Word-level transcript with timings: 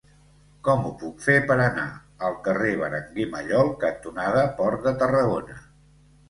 Com 0.67 0.85
ho 0.85 0.91
puc 1.01 1.19
fer 1.25 1.35
per 1.51 1.57
anar 1.65 1.83
al 2.29 2.37
carrer 2.47 2.71
Berenguer 2.79 3.27
Mallol 3.35 3.69
cantonada 3.85 4.43
Port 4.63 4.89
de 4.89 4.95
Tarragona? 5.05 5.61